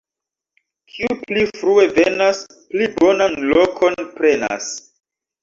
[0.93, 2.41] Kiu pli frue venas,
[2.73, 4.73] pli bonan lokon prenas.